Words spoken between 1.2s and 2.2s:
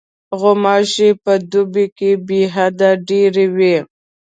په دوبي کې